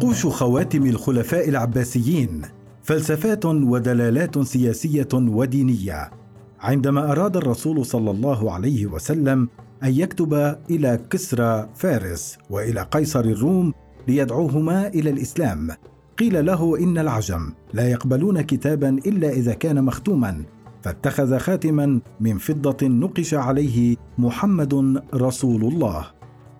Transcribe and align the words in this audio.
نقوش 0.00 0.26
خواتم 0.26 0.86
الخلفاء 0.86 1.48
العباسيين 1.48 2.42
فلسفات 2.82 3.44
ودلالات 3.44 4.38
سياسية 4.38 5.08
ودينية 5.14 6.10
عندما 6.60 7.12
أراد 7.12 7.36
الرسول 7.36 7.86
صلى 7.86 8.10
الله 8.10 8.52
عليه 8.52 8.86
وسلم 8.86 9.48
أن 9.82 9.94
يكتب 9.94 10.56
إلى 10.70 11.00
كسرى 11.10 11.68
فارس 11.74 12.38
وإلى 12.50 12.82
قيصر 12.82 13.20
الروم 13.20 13.72
ليدعوهما 14.08 14.88
إلى 14.88 15.10
الإسلام. 15.10 15.68
قيل 16.18 16.46
له 16.46 16.78
إن 16.78 16.98
العجم 16.98 17.52
لا 17.72 17.88
يقبلون 17.88 18.40
كتابا 18.40 18.88
إلا 18.88 19.30
إذا 19.30 19.54
كان 19.54 19.84
مختوما 19.84 20.44
فاتخذ 20.82 21.38
خاتما 21.38 22.00
من 22.20 22.38
فضة 22.38 22.86
نقش 22.88 23.34
عليه 23.34 23.96
محمد 24.18 25.02
رسول 25.14 25.64
الله. 25.64 26.06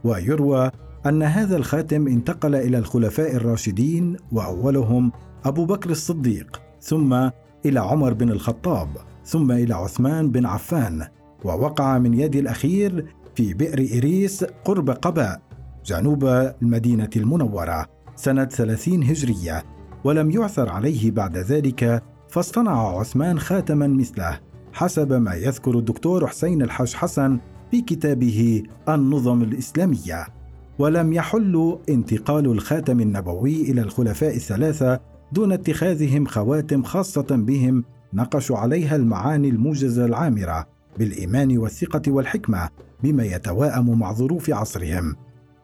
ويروى 0.04 0.70
أن 1.06 1.22
هذا 1.22 1.56
الخاتم 1.56 2.06
انتقل 2.06 2.54
إلى 2.54 2.78
الخلفاء 2.78 3.36
الراشدين 3.36 4.16
وأولهم 4.32 5.12
أبو 5.44 5.64
بكر 5.64 5.90
الصديق 5.90 6.62
ثم 6.80 7.30
إلى 7.66 7.80
عمر 7.80 8.12
بن 8.12 8.30
الخطاب 8.30 8.88
ثم 9.24 9.52
إلى 9.52 9.74
عثمان 9.74 10.30
بن 10.30 10.46
عفان 10.46 11.06
ووقع 11.44 11.98
من 11.98 12.14
يد 12.14 12.36
الأخير 12.36 13.14
في 13.34 13.54
بئر 13.54 13.98
إريس 13.98 14.44
قرب 14.64 14.90
قباء 14.90 15.40
جنوب 15.84 16.24
المدينة 16.62 17.10
المنورة 17.16 17.86
سنة 18.16 18.44
30 18.44 19.02
هجرية 19.02 19.62
ولم 20.04 20.30
يعثر 20.30 20.68
عليه 20.68 21.10
بعد 21.10 21.36
ذلك 21.36 22.02
فاصطنع 22.28 22.98
عثمان 22.98 23.38
خاتما 23.38 23.86
مثله 23.86 24.40
حسب 24.72 25.12
ما 25.12 25.34
يذكر 25.34 25.78
الدكتور 25.78 26.26
حسين 26.26 26.62
الحاج 26.62 26.94
حسن 26.94 27.38
في 27.70 27.80
كتابه 27.80 28.62
النظم 28.88 29.42
الإسلامية. 29.42 30.39
ولم 30.80 31.12
يحل 31.12 31.78
انتقال 31.88 32.46
الخاتم 32.46 33.00
النبوي 33.00 33.62
إلى 33.62 33.80
الخلفاء 33.80 34.36
الثلاثة 34.36 35.00
دون 35.32 35.52
اتخاذهم 35.52 36.26
خواتم 36.26 36.82
خاصة 36.82 37.26
بهم 37.30 37.84
نقشوا 38.14 38.58
عليها 38.58 38.96
المعاني 38.96 39.48
الموجزة 39.48 40.04
العامرة 40.04 40.66
بالإيمان 40.98 41.58
والثقة 41.58 42.12
والحكمة 42.12 42.68
بما 43.02 43.24
يتواءم 43.24 43.98
مع 43.98 44.12
ظروف 44.12 44.50
عصرهم. 44.50 45.16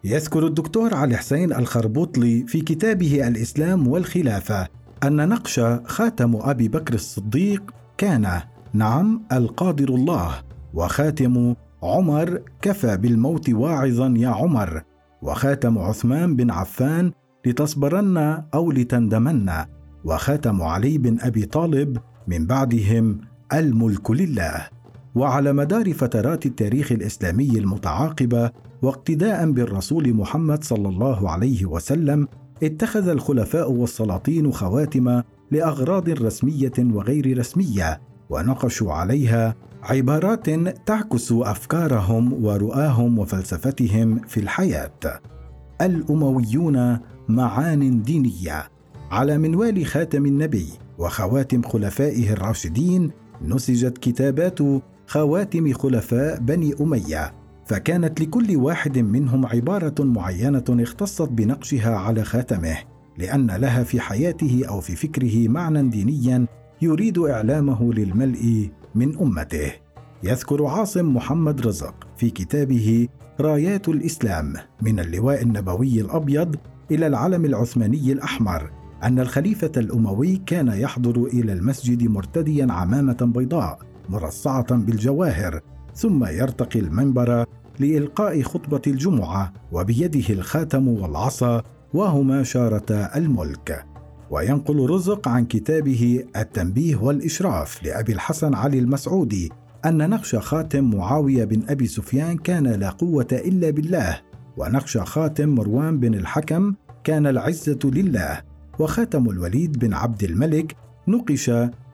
يذكر 0.05 0.47
الدكتور 0.47 0.95
علي 0.95 1.17
حسين 1.17 1.53
الخربوطلي 1.53 2.45
في 2.47 2.61
كتابه 2.61 3.29
الإسلام 3.29 3.89
والخلافة 3.89 4.69
أن 5.05 5.29
نقش 5.29 5.61
خاتم 5.85 6.37
أبي 6.37 6.69
بكر 6.69 6.95
الصديق 6.95 7.75
كان 7.99 8.41
نعم 8.73 9.23
القادر 9.33 9.89
الله 9.89 10.35
وخاتم 10.75 11.55
عمر 11.83 12.41
كفى 12.63 12.97
بالموت 12.97 13.51
واعظا 13.51 14.15
يا 14.17 14.29
عمر. 14.29 14.83
وخاتم 15.23 15.79
عثمان 15.79 16.37
بن 16.37 16.51
عفان 16.51 17.13
لتصبرن 17.47 18.43
أو 18.55 18.71
لتندمن 18.73 19.51
وخاتم 20.05 20.63
علي 20.63 20.99
بن 20.99 21.21
أبي 21.21 21.47
طالب 21.47 21.99
من 22.29 22.47
بعدهم 22.47 23.21
الملك 23.53 24.11
لله. 24.11 24.69
وعلى 25.15 25.53
مدار 25.53 25.93
فترات 25.93 26.47
التاريخ 26.47 26.93
الإسلامي 26.93 27.51
المتعاقبة 27.59 28.51
واقتداء 28.83 29.51
بالرسول 29.51 30.15
محمد 30.15 30.65
صلى 30.65 30.89
الله 30.89 31.31
عليه 31.31 31.67
وسلم 31.67 32.29
اتخذ 32.63 33.09
الخلفاء 33.09 33.73
والسلاطين 33.73 34.53
خواتم 34.53 35.23
لأغراض 35.51 36.09
رسمية 36.09 36.73
وغير 36.79 37.39
رسمية 37.39 38.01
ونقشوا 38.31 38.93
عليها 38.93 39.55
عبارات 39.83 40.51
تعكس 40.87 41.33
أفكارهم 41.33 42.45
ورؤاهم 42.45 43.19
وفلسفتهم 43.19 44.19
في 44.19 44.41
الحياة. 44.41 45.21
الأمويون 45.81 46.99
معان 47.29 48.03
دينية 48.03 48.69
على 49.11 49.39
منوال 49.39 49.87
خاتم 49.87 50.27
النبي 50.27 50.67
وخواتم 50.99 51.63
خلفائه 51.63 52.33
الراشدين 52.33 53.11
نسجت 53.43 53.99
كتابات 53.99 54.59
خواتم 55.07 55.73
خلفاء 55.73 56.39
بني 56.39 56.75
أمية 56.81 57.35
فكانت 57.67 58.21
لكل 58.21 58.57
واحد 58.57 58.99
منهم 58.99 59.47
عبارة 59.47 60.05
معينة 60.05 60.65
اختصت 60.71 61.29
بنقشها 61.29 61.97
على 61.97 62.25
خاتمه 62.25 62.77
لأن 63.19 63.51
لها 63.51 63.83
في 63.83 64.01
حياته 64.01 64.63
أو 64.69 64.81
في 64.81 64.97
فكره 64.97 65.49
معنى 65.49 65.89
دينيا 65.89 66.47
يريد 66.83 67.19
إعلامه 67.19 67.93
للملء 67.93 68.71
من 68.95 69.19
أمته. 69.19 69.73
يذكر 70.23 70.67
عاصم 70.67 71.15
محمد 71.17 71.67
رزق 71.67 71.95
في 72.17 72.31
كتابه 72.31 73.09
رايات 73.41 73.89
الإسلام 73.89 74.55
من 74.83 75.01
اللواء 75.01 75.43
النبوي 75.43 76.01
الأبيض 76.01 76.57
إلى 76.91 77.07
العلم 77.07 77.45
العثماني 77.45 78.13
الأحمر 78.13 78.71
أن 79.03 79.19
الخليفة 79.19 79.73
الأموي 79.77 80.37
كان 80.47 80.69
يحضر 80.69 81.25
إلى 81.25 81.53
المسجد 81.53 82.03
مرتديا 82.03 82.67
عمامة 82.71 83.33
بيضاء 83.35 83.79
مرصعة 84.09 84.75
بالجواهر 84.75 85.61
ثم 85.95 86.25
يرتقي 86.25 86.81
المنبر 86.81 87.45
لإلقاء 87.79 88.43
خطبة 88.43 88.83
الجمعة 88.87 89.53
وبيده 89.73 90.35
الخاتم 90.35 90.89
والعصا 90.89 91.63
وهما 91.95 92.43
شارتا 92.43 93.17
الملك. 93.17 93.96
وينقل 94.31 94.91
رزق 94.91 95.29
عن 95.29 95.45
كتابه 95.45 96.25
التنبيه 96.37 96.97
والإشراف 96.97 97.85
لأبي 97.85 98.13
الحسن 98.13 98.55
علي 98.55 98.79
المسعودي 98.79 99.53
أن 99.85 100.11
نقش 100.11 100.37
خاتم 100.37 100.91
معاوية 100.97 101.45
بن 101.45 101.63
أبي 101.69 101.87
سفيان 101.87 102.37
كان 102.37 102.67
لا 102.67 102.91
قوة 102.91 103.27
إلا 103.33 103.71
بالله 103.71 104.21
ونقش 104.57 104.99
خاتم 104.99 105.49
مروان 105.49 106.01
بن 106.01 106.15
الحكم 106.15 106.75
كان 107.05 107.27
العزة 107.27 107.79
لله 107.85 108.43
وخاتم 108.79 109.31
الوليد 109.31 109.79
بن 109.79 109.95
عبد 109.95 110.23
الملك 110.23 110.77
نقش 111.09 111.51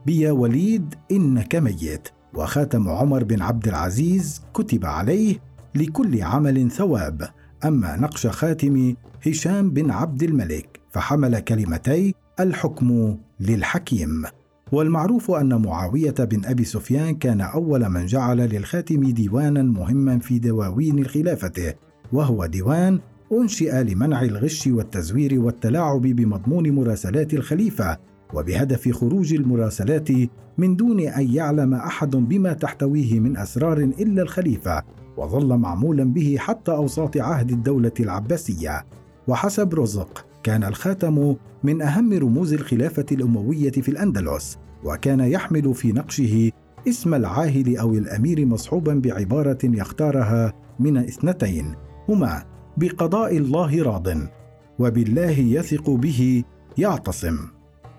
بيا 0.06 0.32
وليد 0.32 0.94
إنك 1.12 1.54
ميت 1.54 2.08
وخاتم 2.34 2.88
عمر 2.88 3.24
بن 3.24 3.42
عبد 3.42 3.68
العزيز 3.68 4.42
كتب 4.54 4.86
عليه 4.86 5.38
لكل 5.74 6.22
عمل 6.22 6.70
ثواب 6.70 7.28
أما 7.64 7.96
نقش 7.96 8.26
خاتم 8.26 8.94
هشام 9.26 9.70
بن 9.70 9.90
عبد 9.90 10.22
الملك 10.22 10.80
فحمل 10.90 11.38
كلمتي 11.38 12.14
الحكم 12.40 13.16
للحكيم. 13.40 14.24
والمعروف 14.72 15.30
أن 15.30 15.62
معاوية 15.62 16.14
بن 16.18 16.44
أبي 16.44 16.64
سفيان 16.64 17.14
كان 17.14 17.40
أول 17.40 17.88
من 17.88 18.06
جعل 18.06 18.36
للخاتم 18.36 19.10
ديوانا 19.10 19.62
مهما 19.62 20.18
في 20.18 20.38
دواوين 20.38 21.04
خلافته 21.04 21.74
وهو 22.12 22.46
ديوان 22.46 23.00
أنشئ 23.32 23.82
لمنع 23.82 24.22
الغش 24.22 24.66
والتزوير 24.66 25.40
والتلاعب 25.40 26.02
بمضمون 26.02 26.70
مراسلات 26.70 27.34
الخليفة 27.34 27.98
وبهدف 28.34 28.88
خروج 28.88 29.34
المراسلات 29.34 30.08
من 30.58 30.76
دون 30.76 31.00
أن 31.00 31.34
يعلم 31.34 31.74
أحد 31.74 32.10
بما 32.10 32.52
تحتويه 32.52 33.20
من 33.20 33.36
أسرار 33.36 33.78
إلا 33.78 34.22
الخليفة 34.22 34.82
وظل 35.16 35.56
معمولا 35.56 36.04
به 36.04 36.36
حتى 36.38 36.72
أوساط 36.72 37.16
عهد 37.16 37.50
الدولة 37.50 37.92
العباسية. 38.00 38.86
وحسب 39.28 39.74
رزق 39.74 40.31
كان 40.42 40.64
الخاتم 40.64 41.36
من 41.62 41.82
أهم 41.82 42.12
رموز 42.12 42.52
الخلافة 42.52 43.06
الأموية 43.12 43.70
في 43.70 43.88
الأندلس 43.88 44.58
وكان 44.84 45.20
يحمل 45.20 45.74
في 45.74 45.92
نقشه 45.92 46.50
اسم 46.88 47.14
العاهل 47.14 47.76
أو 47.76 47.94
الأمير 47.94 48.46
مصحوبا 48.46 48.94
بعبارة 48.94 49.58
يختارها 49.64 50.52
من 50.80 50.96
اثنتين 50.96 51.74
هما 52.08 52.44
بقضاء 52.76 53.36
الله 53.36 53.82
راض 53.82 54.06
وبالله 54.78 55.38
يثق 55.38 55.90
به 55.90 56.44
يعتصم. 56.78 57.38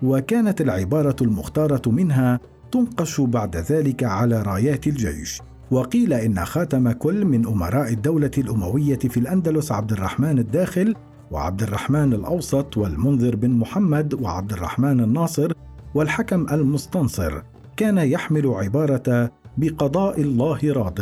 وكانت 0.02 0.60
العبارة 0.60 1.16
المختارة 1.22 1.90
منها 1.90 2.40
تنقش 2.72 3.20
بعد 3.20 3.56
ذلك 3.56 4.04
على 4.04 4.42
رايات 4.42 4.86
الجيش 4.86 5.42
وقيل 5.70 6.12
إن 6.12 6.44
خاتم 6.44 6.92
كل 6.92 7.24
من 7.24 7.46
أمراء 7.46 7.92
الدولة 7.92 8.30
الأموية 8.38 8.98
في 8.98 9.16
الأندلس 9.16 9.72
عبد 9.72 9.92
الرحمن 9.92 10.38
الداخل 10.38 10.94
وعبد 11.34 11.62
الرحمن 11.62 12.12
الأوسط 12.12 12.76
والمنذر 12.76 13.36
بن 13.36 13.50
محمد 13.50 14.14
وعبد 14.14 14.52
الرحمن 14.52 15.00
الناصر 15.00 15.52
والحكم 15.94 16.46
المستنصر 16.52 17.42
كان 17.76 17.98
يحمل 17.98 18.46
عبارة 18.46 19.30
بقضاء 19.58 20.20
الله 20.20 20.58
راض. 20.64 20.98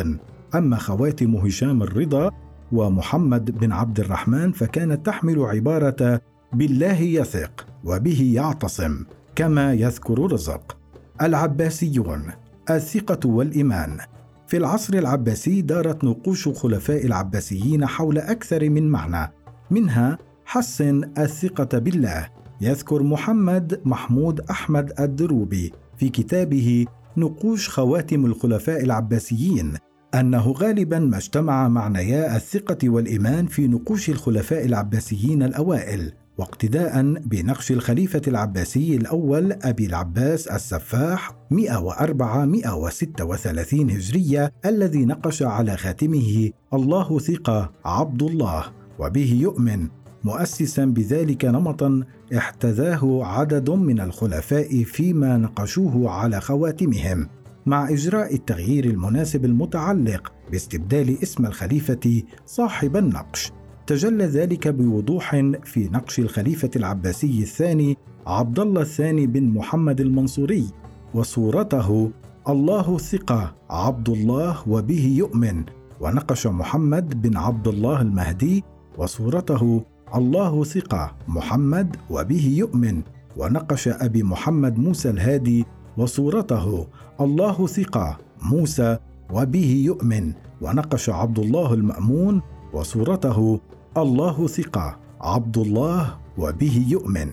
أما 0.55 0.77
خواتم 0.77 1.37
هشام 1.37 1.83
الرضا 1.83 2.31
ومحمد 2.73 3.59
بن 3.59 3.73
عبد 3.73 4.01
الرحمن 4.01 4.53
فكانت 4.53 5.07
تحمل 5.07 5.41
عبارة 5.41 6.21
بالله 6.53 7.01
يثق 7.01 7.67
وبه 7.85 8.33
يعتصم 8.35 9.05
كما 9.35 9.73
يذكر 9.73 10.33
رزق 10.33 10.77
العباسيون 11.23 12.23
الثقة 12.71 13.29
والإيمان. 13.29 13.99
في 14.47 14.57
العصر 14.57 14.95
العباسي 14.95 15.63
دارت 15.63 16.05
نقوش 16.05 16.49
خلفاء 16.49 17.07
العباسيين 17.07 17.87
حول 17.87 18.19
أكثر 18.19 18.71
من 18.71 18.91
معنى 18.91 19.33
منها 19.73 20.19
حسن 20.45 21.11
الثقة 21.19 21.79
بالله 21.79 22.29
يذكر 22.61 23.03
محمد 23.03 23.81
محمود 23.85 24.41
أحمد 24.41 24.93
الدروبي 25.01 25.73
في 25.97 26.09
كتابه 26.09 26.87
نقوش 27.17 27.69
خواتم 27.69 28.27
الخلفاء 28.27 28.83
العباسيين 28.85 29.75
أنه 30.15 30.53
غالبا 30.53 30.99
ما 30.99 31.17
اجتمع 31.17 31.69
معنيا 31.69 32.37
الثقة 32.37 32.89
والإيمان 32.89 33.47
في 33.47 33.69
نقوش 33.69 34.11
الخلفاء 34.11 34.65
العباسيين 34.65 35.43
الأوائل 35.43 36.13
واقتداء 36.39 37.03
بنقش 37.03 37.73
الخليفة 37.73 38.23
العباسي 38.29 38.97
الأول 38.97 39.53
أبي 39.53 39.87
العباس 39.87 40.49
السفاح 40.49 41.31
104 41.51 42.45
136 42.45 43.91
هجرية 43.91 44.53
الذي 44.65 45.05
نقش 45.05 45.43
على 45.43 45.77
خاتمه 45.77 46.51
الله 46.75 47.19
ثقة 47.19 47.73
عبد 47.85 48.23
الله. 48.23 48.82
وبه 48.99 49.39
يؤمن 49.41 49.89
مؤسسا 50.25 50.85
بذلك 50.85 51.45
نمطا 51.45 52.03
احتذاه 52.37 53.21
عدد 53.25 53.71
من 53.71 54.01
الخلفاء 54.01 54.85
فيما 54.85 55.37
نقشوه 55.37 56.11
على 56.11 56.41
خواتمهم 56.41 57.29
مع 57.67 57.89
إجراء 57.89 58.35
التغيير 58.35 58.85
المناسب 58.85 59.45
المتعلق 59.45 60.33
باستبدال 60.51 61.23
اسم 61.23 61.47
الخليفة 61.47 62.23
صاحب 62.47 62.97
النقش. 62.97 63.53
تجلى 63.87 64.25
ذلك 64.25 64.69
بوضوح 64.69 65.31
في 65.65 65.89
نقش 65.93 66.19
الخليفة 66.19 66.71
العباسي 66.77 67.43
الثاني 67.43 67.97
عبد 68.27 68.59
الله 68.59 68.81
الثاني 68.81 69.27
بن 69.27 69.45
محمد 69.45 70.01
المنصوري 70.01 70.67
وصورته 71.15 72.11
الله 72.49 72.99
ثقة 72.99 73.55
عبد 73.71 74.09
الله 74.09 74.69
وبه 74.69 75.15
يؤمن 75.17 75.65
ونقش 76.01 76.47
محمد 76.47 77.23
بن 77.23 77.37
عبد 77.37 77.69
الله 77.69 78.01
المهدي 78.01 78.65
وصورته 78.99 79.83
الله 80.15 80.65
ثقة 80.65 81.15
محمد 81.29 81.97
وبه 82.11 82.47
يؤمن. 82.57 83.03
ونقش 83.37 83.89
أبي 83.89 84.23
محمد 84.23 84.79
موسى 84.79 85.11
الهادي 85.11 85.65
وصورته 85.97 86.87
الله 87.21 87.67
ثقة 87.67 88.19
موسى 88.43 88.99
وبه 89.33 89.71
يؤمن. 89.85 90.33
ونقش 90.61 91.11
عبد 91.11 91.39
الله 91.39 91.75
المأمون 91.75 92.43
وصورته 92.73 93.61
الله 93.97 94.47
ثقة 94.47 94.97
عبد 95.21 95.59
الله 95.59 96.17
وبه 96.39 96.87
يؤمن. 96.89 97.29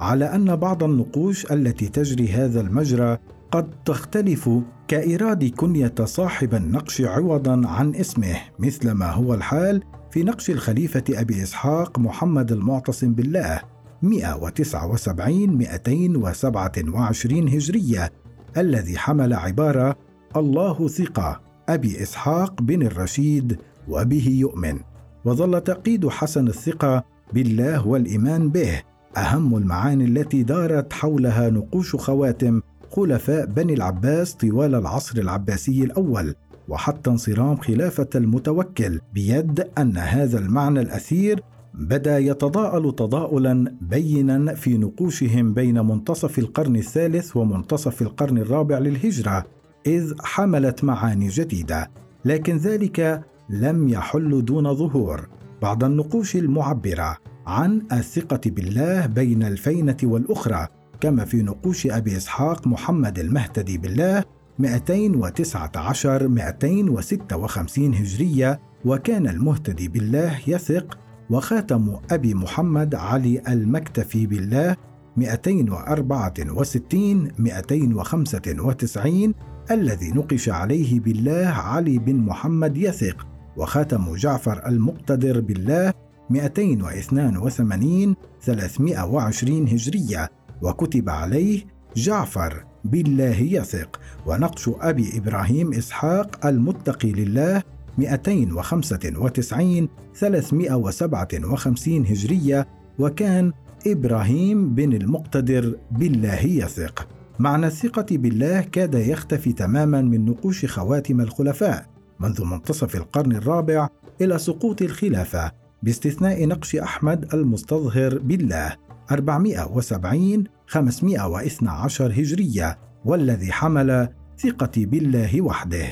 على 0.00 0.24
أن 0.24 0.56
بعض 0.56 0.82
النقوش 0.82 1.52
التي 1.52 1.88
تجري 1.88 2.28
هذا 2.28 2.60
المجرى 2.60 3.18
قد 3.50 3.70
تختلف 3.84 4.50
كإيراد 4.88 5.44
كنية 5.44 5.94
صاحب 6.04 6.54
النقش 6.54 7.00
عوضا 7.00 7.62
عن 7.66 7.94
اسمه 7.94 8.36
مثل 8.58 8.90
ما 8.90 9.10
هو 9.10 9.34
الحال 9.34 9.82
في 10.10 10.22
نقش 10.22 10.50
الخليفة 10.50 11.04
أبي 11.10 11.42
إسحاق 11.42 11.98
محمد 11.98 12.52
المعتصم 12.52 13.14
بالله 13.14 13.60
179 14.02 15.56
227 15.56 17.48
هجرية 17.48 18.12
الذي 18.56 18.98
حمل 18.98 19.32
عبارة 19.32 19.96
الله 20.36 20.88
ثقة 20.88 21.40
أبي 21.68 22.02
إسحاق 22.02 22.62
بن 22.62 22.82
الرشيد 22.82 23.58
وبه 23.88 24.28
يؤمن. 24.28 24.80
وظل 25.24 25.60
تأكيد 25.60 26.08
حسن 26.08 26.48
الثقة 26.48 27.04
بالله 27.32 27.86
والإيمان 27.86 28.50
به 28.50 28.82
أهم 29.16 29.56
المعاني 29.56 30.04
التي 30.04 30.42
دارت 30.42 30.92
حولها 30.92 31.50
نقوش 31.50 31.96
خواتم 31.96 32.60
خلفاء 32.90 33.46
بني 33.46 33.74
العباس 33.74 34.34
طوال 34.34 34.74
العصر 34.74 35.18
العباسي 35.18 35.84
الأول. 35.84 36.34
وحتى 36.70 37.10
انصرام 37.10 37.56
خلافة 37.56 38.08
المتوكل 38.14 39.00
بيد 39.14 39.60
أن 39.78 39.96
هذا 39.96 40.38
المعنى 40.38 40.80
الأثير 40.80 41.40
بدا 41.74 42.18
يتضاءل 42.18 42.94
تضاؤلا 42.94 43.74
بينا 43.80 44.54
في 44.54 44.78
نقوشهم 44.78 45.54
بين 45.54 45.80
منتصف 45.86 46.38
القرن 46.38 46.76
الثالث 46.76 47.36
ومنتصف 47.36 48.02
القرن 48.02 48.38
الرابع 48.38 48.78
للهجرة 48.78 49.46
إذ 49.86 50.14
حملت 50.22 50.84
معاني 50.84 51.28
جديدة 51.28 51.90
لكن 52.24 52.56
ذلك 52.56 53.24
لم 53.50 53.88
يحل 53.88 54.44
دون 54.44 54.74
ظهور. 54.74 55.28
بعض 55.62 55.84
النقوش 55.84 56.36
المعبرة 56.36 57.16
عن 57.46 57.82
الثقة 57.92 58.40
بالله 58.46 59.06
بين 59.06 59.42
الفينة 59.42 59.96
والأخرى 60.02 60.66
كما 61.00 61.24
في 61.24 61.42
نقوش 61.42 61.86
أبي 61.86 62.16
إسحاق 62.16 62.66
محمد 62.66 63.18
المهتدي 63.18 63.78
بالله 63.78 64.24
219 64.60 66.28
256 66.28 67.94
هجرية 67.94 68.60
وكان 68.84 69.28
المهتدي 69.28 69.88
بالله 69.88 70.38
يثق 70.46 70.98
وخاتم 71.30 71.96
أبي 72.10 72.34
محمد 72.34 72.94
علي 72.94 73.42
المكتفي 73.48 74.26
بالله 74.26 74.76
264 75.16 77.28
295 77.38 79.34
الذي 79.70 80.10
نقش 80.10 80.48
عليه 80.48 81.00
بالله 81.00 81.46
علي 81.46 81.98
بن 81.98 82.16
محمد 82.16 82.76
يثق 82.76 83.26
وخاتم 83.56 84.14
جعفر 84.14 84.66
المقتدر 84.66 85.40
بالله 85.40 85.92
282 86.30 88.16
320 88.40 89.68
هجرية 89.68 90.30
وكتب 90.62 91.08
عليه 91.08 91.79
جعفر. 91.96 92.64
بالله 92.84 93.40
يثق. 93.40 94.00
ونقش 94.26 94.70
أبي 94.80 95.18
إبراهيم 95.18 95.72
إسحاق 95.72 96.46
المتقي 96.46 97.12
لله 97.12 97.62
295 97.98 99.88
357 100.14 102.06
هجرية. 102.06 102.68
وكان 102.98 103.52
إبراهيم 103.86 104.74
بن 104.74 104.92
المقتدر. 104.92 105.76
بالله 105.90 106.46
يثق. 106.46 107.08
معنى 107.38 107.66
الثقة 107.66 108.06
بالله 108.10 108.60
كاد 108.60 108.94
يختفي 108.94 109.52
تماما 109.52 110.02
من 110.02 110.24
نقوش 110.24 110.66
خواتم 110.66 111.20
الخلفاء 111.20 111.86
منذ 112.20 112.44
منتصف 112.44 112.96
القرن 112.96 113.32
الرابع 113.32 113.88
إلى 114.20 114.38
سقوط 114.38 114.82
الخلافة 114.82 115.52
باستثناء 115.82 116.46
نقش 116.46 116.76
أحمد 116.76 117.34
المستظهر 117.34 118.18
بالله. 118.18 118.76
470 119.10 120.44
512 120.70 122.06
هجرية 122.06 122.78
والذي 123.04 123.52
حمل 123.52 124.08
ثقتي 124.38 124.86
بالله 124.86 125.42
وحده. 125.42 125.86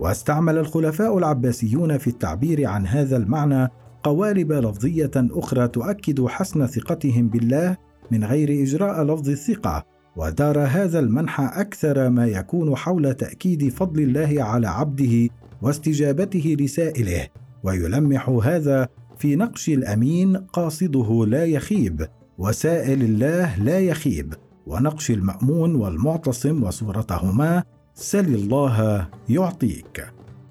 واستعمل 0.00 0.58
الخلفاء 0.58 1.18
العباسيون 1.18 1.98
في 1.98 2.06
التعبير 2.06 2.66
عن 2.66 2.86
هذا 2.86 3.16
المعنى 3.16 3.68
قوالب 4.02 4.52
لفظية 4.52 5.10
أخرى 5.16 5.68
تؤكد 5.68 6.26
حسن 6.26 6.66
ثقتهم 6.66 7.28
بالله 7.28 7.76
من 8.10 8.24
غير 8.24 8.62
إجراء 8.62 9.04
لفظ 9.04 9.28
الثقة 9.28 9.84
ودار 10.16 10.58
هذا 10.58 10.98
المنحى 10.98 11.50
أكثر 11.52 12.10
ما 12.10 12.26
يكون 12.26 12.76
حول 12.76 13.14
تأكيد 13.14 13.68
فضل 13.68 14.02
الله 14.02 14.42
على 14.42 14.68
عبده 14.68 15.28
واستجابته 15.62 16.56
لسائله. 16.60 17.28
ويلمح 17.62 18.28
هذا 18.28 18.88
في 19.18 19.36
نقش 19.36 19.68
الأمين 19.68 20.36
قاصده 20.36 21.26
لا 21.28 21.44
يخيب. 21.44 22.06
وسائل 22.38 23.02
الله 23.02 23.58
لا 23.58 23.78
يخيب 23.80 24.34
ونقش 24.66 25.10
المأمون 25.10 25.74
والمعتصم 25.74 26.62
وصورتهما 26.62 27.62
سل 27.94 28.34
الله 28.34 29.06
يعطيك. 29.28 30.06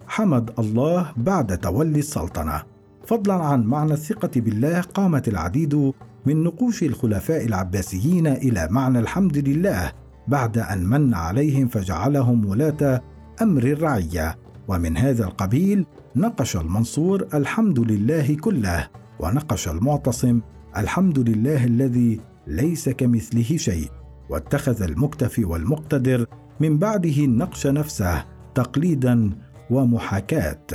حمد 0.07 0.51
الله 0.59 1.11
بعد 1.17 1.57
تولي 1.57 1.99
السلطنة. 1.99 2.63
فضلا 3.05 3.33
عن 3.33 3.63
معنى 3.63 3.93
الثقة 3.93 4.31
بالله 4.35 4.81
قامت 4.81 5.27
العديد 5.27 5.93
من 6.25 6.43
نقوش 6.43 6.83
الخلفاء 6.83 7.45
العباسيين 7.45 8.27
إلى 8.27 8.67
معنى 8.71 8.99
الحمد 8.99 9.37
لله 9.37 9.91
بعد 10.27 10.57
أن 10.57 10.85
من 10.85 11.13
عليهم 11.13 11.67
فجعلهم 11.67 12.45
ولاة 12.45 13.01
أمر 13.41 13.63
الرعية. 13.63 14.37
ومن 14.67 14.97
هذا 14.97 15.23
القبيل 15.23 15.85
نقش 16.15 16.55
المنصور 16.55 17.27
الحمد 17.33 17.79
لله 17.79 18.35
كله 18.35 18.87
ونقش 19.19 19.67
المعتصم 19.67 20.39
الحمد 20.77 21.19
لله 21.19 21.65
الذي 21.65 22.19
ليس 22.47 22.89
كمثله 22.89 23.57
شيء 23.57 23.89
واتخذ 24.29 24.81
المكتفي 24.81 25.45
والمقتدر 25.45 26.25
من 26.59 26.77
بعده 26.77 27.17
النقش 27.17 27.67
نفسه 27.67 28.25
تقليدا 28.55 29.29
ومحاكاة 29.69 30.65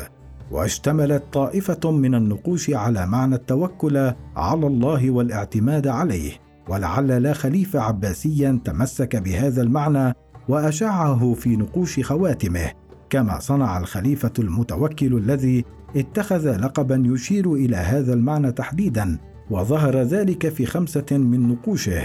واشتملت 0.51 1.25
طائفة 1.33 1.91
من 1.91 2.15
النقوش 2.15 2.71
على 2.71 3.07
معنى 3.07 3.35
التوكل 3.35 4.13
على 4.37 4.67
الله 4.67 5.11
والاعتماد 5.11 5.87
عليه 5.87 6.33
ولعل 6.69 7.23
لا 7.23 7.33
خليفه 7.33 7.81
عباسيا 7.81 8.61
تمسك 8.65 9.17
بهذا 9.17 9.63
المعنى 9.63 10.15
واشاعه 10.49 11.35
في 11.35 11.57
نقوش 11.57 12.01
خواتمه 12.01 12.73
كما 13.11 13.39
صنع 13.39 13.79
الخليفة 13.79 14.33
المتوكل 14.39 15.17
الذي 15.17 15.65
اتخذ 15.97 16.57
لقبا 16.57 17.03
يشير 17.07 17.55
إلى 17.55 17.77
هذا 17.77 18.13
المعنى 18.13 18.53
تحديدا. 18.53 19.19
وظهر 19.51 19.97
ذلك 19.97 20.49
في 20.49 20.67
خمسة 20.67 21.07
من 21.11 21.49
نقوشه 21.49 22.03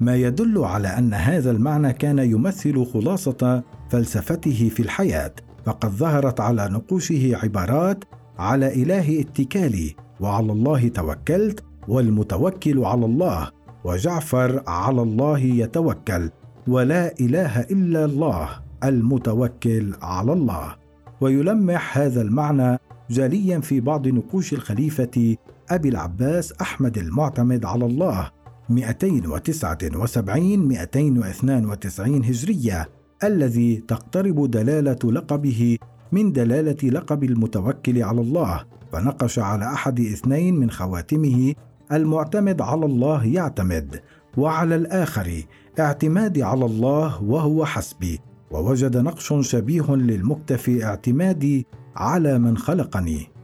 ما 0.00 0.16
يدل 0.16 0.64
على 0.64 0.88
أن 0.88 1.14
هذا 1.14 1.50
المعنى 1.50 1.92
كان 1.92 2.18
يمثل 2.18 2.84
خلاصة 2.84 3.62
فلسفته 3.90 4.70
في 4.74 4.80
الحياة 4.80 5.32
فقد 5.64 5.90
ظهرت 5.90 6.40
على 6.40 6.68
نقوشه 6.72 7.38
عبارات 7.42 8.04
على 8.38 8.82
إله 8.82 9.20
اتكالي 9.20 9.94
وعلى 10.20 10.52
الله 10.52 10.88
توكلت 10.88 11.64
والمتوكل 11.88 12.84
على 12.84 13.04
الله 13.04 13.50
وجعفر 13.84 14.62
على 14.66 15.02
الله 15.02 15.38
يتوكل 15.38 16.30
ولا 16.68 17.14
إله 17.20 17.60
إلا 17.60 18.04
الله 18.04 18.48
المتوكل 18.84 19.94
على 20.02 20.32
الله. 20.32 20.74
ويلمح 21.20 21.98
هذا 21.98 22.22
المعنى 22.22 22.78
جليا 23.10 23.60
في 23.60 23.80
بعض 23.80 24.08
نقوش 24.08 24.52
الخليفة 24.52 25.36
أبي 25.70 25.88
العباس 25.88 26.52
أحمد 26.52 26.98
المعتمد 26.98 27.64
على 27.64 27.86
الله 27.86 28.30
279 28.68 30.68
292 30.68 32.24
هجرية 32.24 32.88
الذي 33.24 33.76
تقترب 33.76 34.50
دلالة 34.50 35.12
لقبه 35.12 35.78
من 36.12 36.32
دلالة 36.32 36.90
لقب 36.90 37.24
المتوكل 37.24 38.02
على 38.02 38.20
الله 38.20 38.64
فنقش 38.92 39.38
على 39.38 39.64
أحد 39.64 40.00
اثنين 40.00 40.56
من 40.56 40.70
خواتمه 40.70 41.54
المعتمد 41.92 42.60
على 42.60 42.86
الله 42.86 43.26
يعتمد 43.26 44.00
وعلى 44.36 44.76
الآخر 44.76 45.42
اعتمادي 45.78 46.42
على 46.42 46.64
الله 46.64 47.22
وهو 47.22 47.64
حسبي 47.64 48.20
ووجد 48.50 48.96
نقش 48.96 49.34
شبيه 49.40 49.90
للمكتفي 49.90 50.84
اعتمادي 50.84 51.66
على 51.96 52.38
من 52.38 52.58
خلقني. 52.58 53.35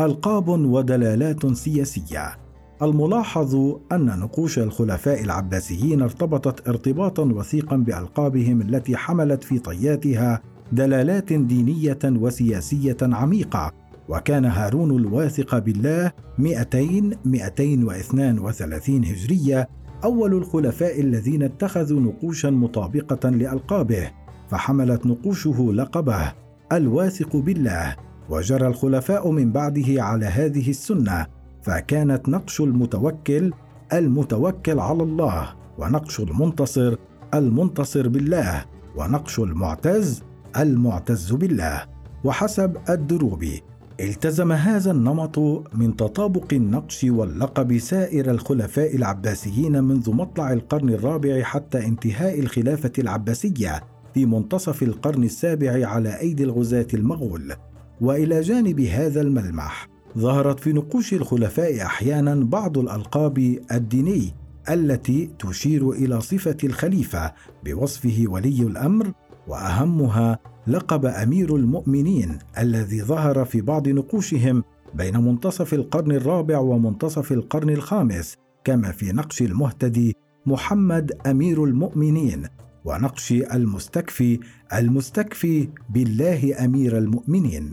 ألقاب 0.00 0.48
ودلالات 0.48 1.46
سياسية. 1.46 2.36
الملاحظ 2.82 3.54
أن 3.92 4.06
نقوش 4.06 4.58
الخلفاء 4.58 5.22
العباسيين 5.22 6.02
ارتبطت 6.02 6.68
ارتباطا 6.68 7.22
وثيقا 7.22 7.76
بألقابهم 7.76 8.60
التي 8.60 8.96
حملت 8.96 9.44
في 9.44 9.58
طياتها 9.58 10.42
دلالات 10.72 11.32
دينية 11.32 11.98
وسياسية 12.04 12.96
عميقة 13.02 13.72
وكان 14.08 14.44
هارون 14.44 14.90
الواثق 14.90 15.58
بالله 15.58 16.12
200 16.38 17.10
232 17.24 19.04
هجرية 19.04 19.68
أول 20.04 20.34
الخلفاء 20.34 21.00
الذين 21.00 21.42
اتخذوا 21.42 22.00
نقوشا 22.00 22.48
مطابقة 22.48 23.30
لألقابه 23.30 24.10
فحملت 24.50 25.06
نقوشه 25.06 25.72
لقبه 25.72 26.32
الواثق 26.72 27.36
بالله. 27.36 27.96
وجرى 28.30 28.66
الخلفاء 28.66 29.30
من 29.30 29.52
بعده 29.52 30.02
على 30.02 30.26
هذه 30.26 30.70
السنة 30.70 31.26
فكانت 31.62 32.28
نقش 32.28 32.60
المتوكل 32.60 33.52
المتوكل 33.92 34.78
على 34.80 35.02
الله 35.02 35.54
ونقش 35.78 36.20
المنتصر 36.20 36.96
المنتصر 37.34 38.08
بالله 38.08 38.64
ونقش 38.96 39.38
المعتز 39.38 40.22
المعتز 40.56 41.32
بالله. 41.32 41.96
وحسب 42.24 42.76
الدروبي 42.90 43.62
التزم 44.00 44.52
هذا 44.52 44.90
النمط 44.90 45.38
من 45.74 45.96
تطابق 45.96 46.52
النقش 46.52 47.04
واللقب 47.04 47.78
سائر 47.78 48.30
الخلفاء 48.30 48.96
العباسيين 48.96 49.84
منذ 49.84 50.10
مطلع 50.10 50.52
القرن 50.52 50.88
الرابع 50.88 51.42
حتى 51.42 51.86
انتهاء 51.86 52.40
الخلافة 52.40 52.92
العباسية 52.98 53.82
في 54.14 54.26
منتصف 54.26 54.82
القرن 54.82 55.24
السابع 55.24 55.88
على 55.88 56.20
أيدي 56.20 56.44
الغزاة 56.44 56.86
المغول. 56.94 57.52
وإلى 58.00 58.40
جانب 58.40 58.80
هذا 58.80 59.20
الملمح 59.20 59.88
ظهرت 60.18 60.60
في 60.60 60.72
نقوش 60.72 61.14
الخلفاء 61.14 61.82
أحيانا 61.82 62.34
بعض 62.34 62.78
الألقاب 62.78 63.58
الديني 63.72 64.34
التي 64.70 65.30
تشير 65.38 65.90
إلى 65.90 66.20
صفة 66.20 66.56
الخليفة 66.64 67.32
بوصفه 67.64 68.24
ولي 68.28 68.62
الأمر 68.62 69.12
وأهمها 69.48 70.38
لقب 70.66 71.06
أمير 71.06 71.56
المؤمنين 71.56 72.38
الذي 72.58 73.02
ظهر 73.02 73.44
في 73.44 73.60
بعض 73.60 73.88
نقوشهم 73.88 74.64
بين 74.94 75.16
منتصف 75.16 75.74
القرن 75.74 76.12
الرابع 76.12 76.58
ومنتصف 76.58 77.32
القرن 77.32 77.70
الخامس 77.70 78.36
كما 78.64 78.92
في 78.92 79.12
نقش 79.12 79.42
المهتدي 79.42 80.16
محمد 80.46 81.12
أمير 81.26 81.64
المؤمنين. 81.64 82.48
ونقش 82.86 83.32
المستكفي 83.32 84.40
المستكفي 84.74 85.68
بالله 85.90 86.64
أمير 86.64 86.98
المؤمنين. 86.98 87.70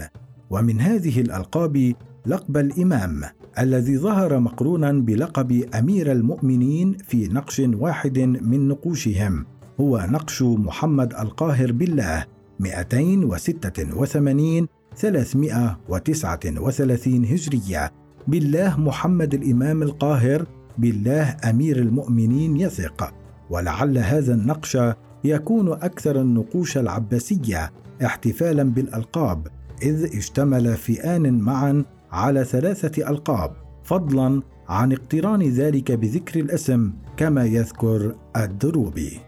ومن 0.49 0.81
هذه 0.81 1.21
الألقاب 1.21 1.93
لقب 2.25 2.57
الإمام 2.57 3.21
الذي 3.59 3.97
ظهر 3.97 4.39
مقرونا 4.39 4.91
بلقب 4.91 5.65
أمير 5.75 6.11
المؤمنين 6.11 6.93
في 6.93 7.27
نقش 7.27 7.59
واحد 7.59 8.19
من 8.19 8.67
نقوشهم. 8.67 9.45
هو 9.79 10.07
نقش 10.09 10.41
محمد 10.41 11.13
القاهر 11.13 11.71
بالله 11.71 12.25
286 12.59 14.67
339 14.95 17.25
هجرية. 17.25 17.91
بالله 18.27 18.79
محمد 18.79 19.33
الإمام 19.33 19.83
القاهر 19.83 20.45
بالله 20.77 21.37
أمير 21.49 21.77
المؤمنين 21.77 22.57
يثق. 22.57 23.22
ولعل 23.49 23.97
هذا 23.97 24.33
النقش 24.33 24.77
يكون 25.23 25.71
أكثر 25.71 26.21
النقوش 26.21 26.77
العباسية 26.77 27.71
احتفالا 28.05 28.63
بالألقاب 28.63 29.47
إذ 29.81 30.17
اشتمل 30.17 30.77
فئان 30.77 31.39
معا 31.39 31.85
على 32.11 32.43
ثلاثة 32.43 33.09
ألقاب 33.09 33.51
فضلا 33.83 34.41
عن 34.69 34.91
اقتران 34.91 35.41
ذلك 35.41 35.91
بذكر 35.91 36.39
الاسم 36.39 36.91
كما 37.17 37.45
يذكر 37.45 38.15
الدروبي. 38.37 39.19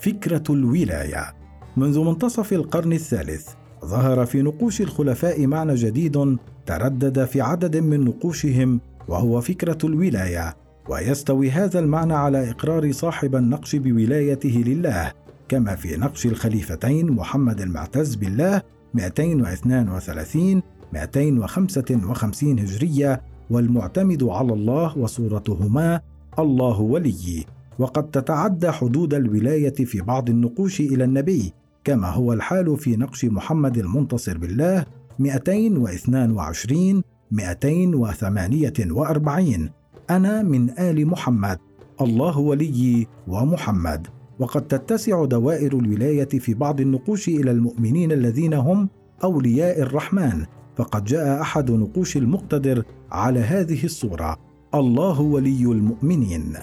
فكرة 0.00 0.42
الولاية. 0.50 1.34
منذ 1.76 1.98
منتصف 2.00 2.52
القرن 2.52 2.92
الثالث 2.92 3.48
ظهر 3.84 4.26
في 4.26 4.42
نقوش 4.42 4.80
الخلفاء 4.80 5.46
معنى 5.46 5.74
جديد 5.74 6.38
تردد 6.66 7.24
في 7.24 7.40
عدد 7.40 7.76
من 7.76 8.04
نقوشهم 8.04 8.80
وهو 9.08 9.40
فكرة 9.40 9.78
الولاية 9.84 10.56
ويستوي 10.88 11.50
هذا 11.50 11.78
المعنى 11.78 12.14
على 12.14 12.50
إقرار 12.50 12.92
صاحب 12.92 13.36
النقش 13.36 13.76
بولايته 13.76 14.62
لله 14.66 15.12
كما 15.48 15.76
في 15.76 15.96
نقش 15.96 16.26
الخليفتين 16.26 17.10
محمد 17.10 17.60
المعتز 17.60 18.14
بالله 18.14 18.62
232 18.94 20.62
255 20.92 22.58
هجرية 22.58 23.22
والمعتمد 23.50 24.22
على 24.22 24.52
الله 24.52 24.98
وصورتهما 24.98 26.00
الله 26.38 26.80
ولي. 26.80 27.44
وقد 27.78 28.10
تتعدى 28.10 28.70
حدود 28.70 29.14
الولاية 29.14 29.74
في 29.74 30.00
بعض 30.00 30.30
النقوش 30.30 30.80
إلى 30.80 31.04
النبي 31.04 31.52
كما 31.84 32.08
هو 32.08 32.32
الحال 32.32 32.76
في 32.76 32.96
نقش 32.96 33.24
محمد 33.24 33.78
المنتصر 33.78 34.38
بالله 34.38 34.84
222 35.18 37.02
248 37.30 39.70
أنا 40.10 40.42
من 40.42 40.70
آل 40.70 41.06
محمد. 41.06 41.58
الله 42.00 42.38
وليي 42.38 43.06
ومحمد. 43.26 44.06
وقد 44.38 44.66
تتسع 44.66 45.24
دوائر 45.24 45.78
الولاية 45.78 46.28
في 46.28 46.54
بعض 46.54 46.80
النقوش 46.80 47.28
إلى 47.28 47.50
المؤمنين 47.50 48.12
الذين 48.12 48.54
هم 48.54 48.88
أولياء 49.24 49.80
الرحمن. 49.80 50.44
فقد 50.76 51.04
جاء 51.04 51.40
أحد 51.40 51.70
نقوش 51.70 52.16
المقتدر 52.16 52.84
على 53.12 53.40
هذه 53.40 53.84
الصورة. 53.84 54.36
الله 54.74 55.20
ولي 55.20 55.62
المؤمنين. 55.62 56.54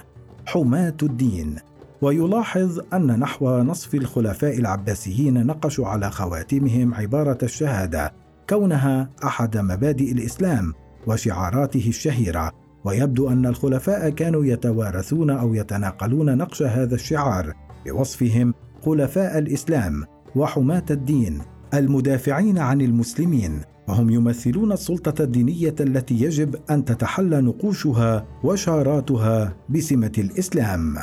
حماة 0.45 0.97
الدين. 1.03 1.55
ويلاحظ 2.01 2.79
أن 2.93 3.19
نحو 3.19 3.57
نصف 3.57 3.95
الخلفاء 3.95 4.59
العباسيين 4.59 5.45
نقشوا 5.45 5.87
على 5.87 6.11
خواتمهم 6.11 6.93
عبارة 6.93 7.37
الشهادة 7.43 8.13
كونها 8.49 9.09
أحد 9.23 9.57
مبادئ 9.57 10.11
الإسلام 10.11 10.73
وشعاراته 11.07 11.87
الشهيرة. 11.87 12.64
ويبدو 12.85 13.29
أن 13.29 13.45
الخلفاء 13.45 14.09
كانوا 14.09 14.45
يتوارثون 14.45 15.29
أو 15.29 15.53
يتناقلون 15.53 16.37
نقش 16.37 16.63
هذا 16.63 16.95
الشعار 16.95 17.53
بوصفهم 17.85 18.53
خلفاء 18.81 19.37
الإسلام 19.37 20.03
وحماة 20.35 20.85
الدين 20.91 21.41
المدافعين 21.73 22.57
عن 22.57 22.81
المسلمين 22.81 23.61
وهم 23.87 24.09
يمثلون 24.09 24.71
السلطة 24.71 25.23
الدينية 25.23 25.75
التي 25.79 26.21
يجب 26.21 26.55
أن 26.69 26.85
تتحلى 26.85 27.41
نقوشها 27.41 28.25
وشاراتها 28.43 29.55
بسمة 29.69 30.11
الإسلام. 30.17 30.95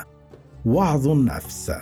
وعظ 0.66 1.08
النفس. 1.08 1.72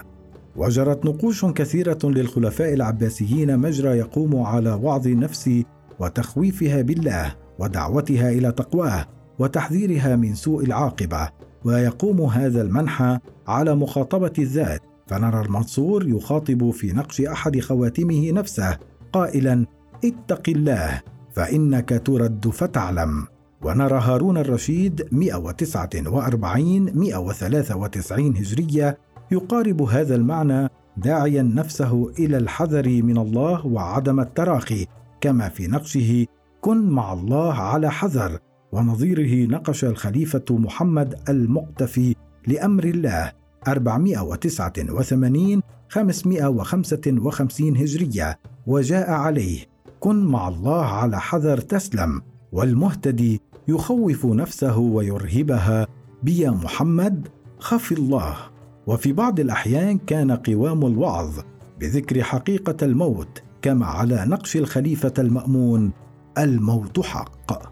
وجرت 0.56 1.04
نقوش 1.04 1.44
كثيرة 1.44 1.98
للخلفاء 2.04 2.74
العباسيين 2.74 3.58
مجرى 3.58 3.98
يقوم 3.98 4.42
على 4.42 4.72
وعظ 4.72 5.06
النفس 5.06 5.50
وتخويفها 5.98 6.82
بالله 6.82 7.34
ودعوتها 7.58 8.30
إلى 8.30 8.52
تقواه 8.52 9.06
وتحذيرها 9.40 10.16
من 10.16 10.34
سوء 10.34 10.64
العاقبة 10.64 11.28
ويقوم 11.64 12.20
هذا 12.20 12.62
المنحى 12.62 13.18
على 13.46 13.74
مخاطبة 13.74 14.32
الذات. 14.38 14.82
فنرى 15.06 15.40
المنصور 15.40 16.08
يخاطب 16.08 16.70
في 16.70 16.92
نقش 16.92 17.20
أحد 17.20 17.60
خواتمه 17.60 18.30
نفسه 18.30 18.78
قائلا 19.12 19.66
اتق 20.04 20.42
الله 20.48 21.00
فإنك 21.32 22.02
ترد 22.04 22.48
فتعلم. 22.48 23.26
ونرى 23.62 23.98
هارون 23.98 24.38
الرشيد 24.38 25.08
149 25.12 26.98
193 26.98 28.36
هجرية 28.36 28.98
يقارب 29.30 29.82
هذا 29.82 30.14
المعنى 30.14 30.68
داعيا 30.96 31.42
نفسه 31.42 32.12
إلى 32.18 32.36
الحذر 32.36 33.02
من 33.02 33.18
الله 33.18 33.66
وعدم 33.66 34.20
التراخي. 34.20 34.86
كما 35.20 35.48
في 35.48 35.66
نقشه 35.66 36.26
كن 36.60 36.90
مع 36.90 37.12
الله 37.12 37.54
على 37.54 37.90
حذر. 37.90 38.38
ونظيره 38.72 39.46
نقش 39.46 39.84
الخليفة 39.84 40.44
محمد 40.50 41.14
المقتفي 41.28 42.14
لأمر 42.46 42.84
الله 42.84 43.32
489 43.68 45.62
555 45.88 47.76
هجرية 47.76 48.38
وجاء 48.66 49.10
عليه 49.10 49.64
كن 50.00 50.24
مع 50.24 50.48
الله 50.48 50.84
على 50.84 51.20
حذر 51.20 51.58
تسلم 51.58 52.22
والمهتدي 52.52 53.40
يخوف 53.68 54.26
نفسه 54.26 54.78
ويرهبها 54.78 55.86
بيا 56.22 56.50
محمد 56.50 57.28
خف 57.58 57.92
الله. 57.92 58.36
وفي 58.86 59.12
بعض 59.12 59.40
الأحيان 59.40 59.98
كان 59.98 60.32
قوام 60.32 60.86
الوعظ 60.86 61.40
بذكر 61.80 62.22
حقيقة 62.22 62.76
الموت 62.82 63.42
كما 63.62 63.86
على 63.86 64.24
نقش 64.26 64.56
الخليفة 64.56 65.14
المأمون 65.18 65.92
الموت 66.38 67.00
حق. 67.00 67.69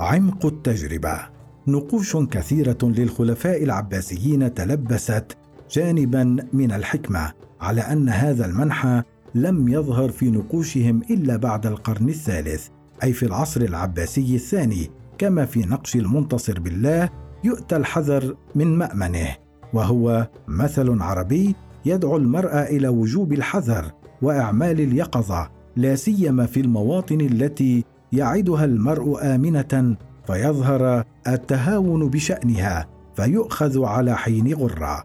عمق 0.00 0.46
التجربة. 0.46 1.20
نقوش 1.66 2.16
كثيرة 2.16 2.78
للخلفاء 2.82 3.64
العباسيين 3.64 4.54
تلبست 4.54 5.36
جانبا 5.70 6.36
من 6.52 6.72
الحكمة 6.72 7.32
على 7.60 7.80
أن 7.80 8.08
هذا 8.08 8.46
المنحى 8.46 9.02
لم 9.34 9.68
يظهر 9.68 10.08
في 10.08 10.30
نقوشهم 10.30 11.02
إلا 11.10 11.36
بعد 11.36 11.66
القرن 11.66 12.08
الثالث 12.08 12.68
أي 13.02 13.12
في 13.12 13.26
العصر 13.26 13.60
العباسي 13.60 14.34
الثاني. 14.34 14.90
كما 15.18 15.44
في 15.44 15.60
نقش 15.60 15.96
المنتصر 15.96 16.60
بالله 16.60 17.08
يؤتى 17.44 17.76
الحذر 17.76 18.36
من 18.54 18.78
مأمنه. 18.78 19.36
وهو 19.72 20.28
مثل 20.48 21.02
عربي 21.02 21.54
يدعو 21.84 22.16
المرء 22.16 22.54
إلى 22.54 22.88
وجوب 22.88 23.32
الحذر 23.32 23.92
وأعمال 24.22 24.80
اليقظة 24.80 25.50
لا 25.76 25.94
سيما 25.94 26.46
في 26.46 26.60
المواطن 26.60 27.20
التي 27.20 27.84
يعدها 28.12 28.64
المرء 28.64 29.34
آمنة 29.34 29.96
فيظهر 30.26 31.04
التهاون 31.28 32.08
بشأنها 32.08 32.88
فيؤخذ 33.16 33.84
على 33.84 34.16
حين 34.16 34.54
غرة. 34.54 35.04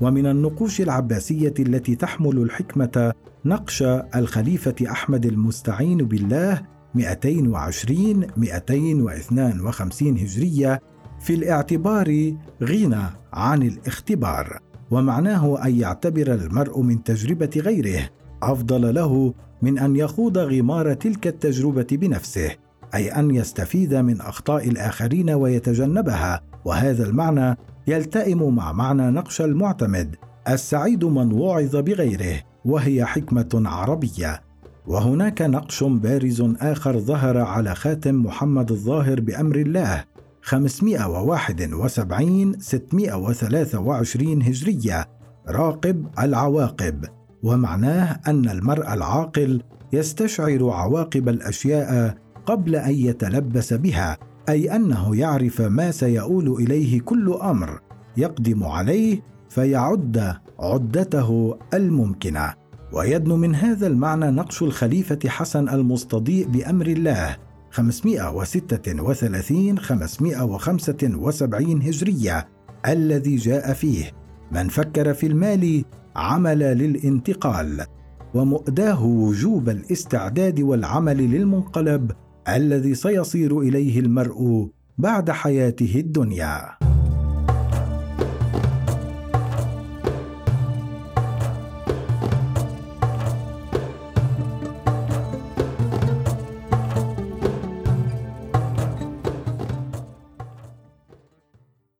ومن 0.00 0.26
النقوش 0.26 0.80
العباسية 0.80 1.54
التي 1.58 1.94
تحمل 1.94 2.38
الحكمة 2.38 3.12
نقش 3.44 3.82
الخليفة 4.16 4.74
أحمد 4.90 5.26
المستعين 5.26 5.98
بالله 5.98 6.62
220 6.94 8.26
252 8.36 10.18
هجرية 10.18 10.80
في 11.20 11.34
الاعتبار 11.34 12.34
غنى 12.62 13.02
عن 13.32 13.62
الاختبار. 13.62 14.58
ومعناه 14.90 15.64
أن 15.66 15.80
يعتبر 15.80 16.34
المرء 16.34 16.80
من 16.80 17.04
تجربة 17.04 17.50
غيره. 17.56 18.08
أفضل 18.42 18.94
له 18.94 19.34
من 19.64 19.78
أن 19.78 19.96
يخوض 19.96 20.38
غمار 20.38 20.94
تلك 20.94 21.26
التجربة 21.26 21.86
بنفسه 21.92 22.50
أي 22.94 23.08
أن 23.08 23.30
يستفيد 23.30 23.94
من 23.94 24.20
أخطاء 24.20 24.68
الآخرين 24.68 25.30
ويتجنبها 25.30 26.40
وهذا 26.64 27.04
المعنى 27.04 27.56
يلتئم 27.86 28.54
مع 28.54 28.72
معنى 28.72 29.10
نقش 29.10 29.40
المعتمد 29.40 30.16
السعيد 30.48 31.04
من 31.04 31.32
وعظ 31.32 31.76
بغيره 31.76 32.40
وهي 32.64 33.04
حكمة 33.04 33.48
عربية. 33.54 34.42
وهناك 34.86 35.42
نقش 35.42 35.84
بارز 35.84 36.42
آخر 36.60 36.98
ظهر 36.98 37.38
على 37.38 37.74
خاتم 37.74 38.14
محمد 38.14 38.70
الظاهر 38.70 39.20
بأمر 39.20 39.56
الله 39.56 40.04
571 40.42 42.60
623 42.60 44.42
هجرية 44.42 45.08
راقب 45.48 46.06
العواقب. 46.18 47.04
ومعناه 47.44 48.20
أن 48.26 48.48
المرء 48.48 48.92
العاقل 48.92 49.62
يستشعر 49.92 50.70
عواقب 50.70 51.28
الأشياء 51.28 52.14
قبل 52.46 52.76
أن 52.76 52.94
يتلبس 52.94 53.72
بها 53.72 54.18
أي 54.48 54.76
أنه 54.76 55.16
يعرف 55.16 55.60
ما 55.60 55.90
سيؤول 55.90 56.48
إليه 56.48 57.00
كل 57.00 57.38
أمر 57.42 57.80
يقدم 58.16 58.64
عليه 58.64 59.22
فيعد 59.48 60.36
عدته 60.60 61.58
الممكنة. 61.74 62.54
ويدنو 62.92 63.36
من 63.36 63.54
هذا 63.54 63.86
المعنى 63.86 64.30
نقش 64.30 64.62
الخليفة 64.62 65.18
حسن 65.26 65.68
المستضيء 65.68 66.48
بأمر 66.48 66.86
الله 66.86 67.36
536 67.70 69.78
575 69.78 71.82
هجرية 71.82 72.48
الذي 72.88 73.36
جاء 73.36 73.72
فيه 73.72 74.12
من 74.52 74.68
فكر 74.68 75.14
في 75.14 75.26
المال 75.26 75.84
عمل 76.16 76.58
للانتقال 76.58 77.86
ومؤداه 78.34 79.04
وجوب 79.04 79.68
الاستعداد 79.68 80.60
والعمل 80.60 81.16
للمنقلب 81.16 82.12
الذي 82.48 82.94
سيصير 82.94 83.60
إليه 83.60 84.00
المرء 84.00 84.68
بعد 84.98 85.30
حياته 85.30 85.92
الدنيا. 85.96 86.70